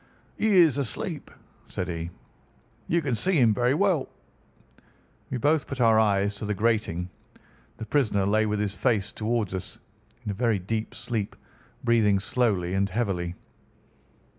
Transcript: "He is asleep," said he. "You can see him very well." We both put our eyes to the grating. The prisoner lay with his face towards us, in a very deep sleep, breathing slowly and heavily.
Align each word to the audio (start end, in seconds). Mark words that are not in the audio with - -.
"He 0.35 0.57
is 0.57 0.79
asleep," 0.79 1.29
said 1.67 1.87
he. 1.87 2.09
"You 2.87 3.03
can 3.03 3.13
see 3.13 3.39
him 3.39 3.53
very 3.53 3.75
well." 3.75 4.09
We 5.29 5.37
both 5.37 5.67
put 5.67 5.79
our 5.79 5.99
eyes 5.99 6.33
to 6.33 6.45
the 6.47 6.55
grating. 6.55 7.07
The 7.77 7.85
prisoner 7.85 8.25
lay 8.25 8.47
with 8.47 8.59
his 8.59 8.73
face 8.73 9.11
towards 9.11 9.53
us, 9.53 9.77
in 10.25 10.31
a 10.31 10.33
very 10.33 10.57
deep 10.57 10.95
sleep, 10.95 11.35
breathing 11.83 12.19
slowly 12.19 12.73
and 12.73 12.89
heavily. 12.89 13.35